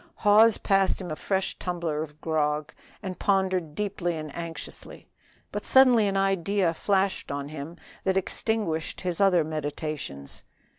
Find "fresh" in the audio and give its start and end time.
1.15-1.59